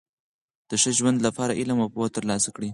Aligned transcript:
د 0.69 0.71
ښه 0.81 0.91
ژوند 0.99 1.17
له 1.25 1.29
پاره 1.37 1.57
علم 1.59 1.77
او 1.83 1.89
پوهه 1.93 2.09
ترلاسه 2.15 2.49
کړئ! 2.55 2.69